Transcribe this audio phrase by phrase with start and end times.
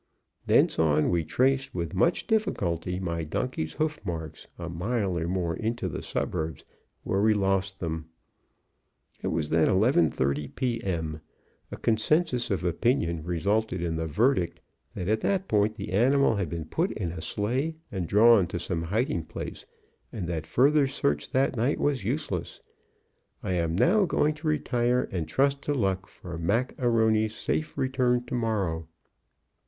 [0.47, 5.55] Thence on, we traced with much difficulty my donkey's hoof marks a mile or more
[5.55, 6.65] into the suburbs,
[7.03, 8.09] where we lost them.
[9.21, 10.83] It was then 11:30 P.
[10.83, 11.21] M.
[11.71, 14.59] A concensus of opinion resulted in the verdict
[14.95, 18.57] that at that point the animal had been put in a sleigh and drawn to
[18.57, 19.67] some hiding place
[20.11, 22.59] and that further search that night was useless.
[23.43, 28.23] I am now going to retire, and trust to luck for Mac A'Rony's safe return
[28.25, 28.87] to morrow."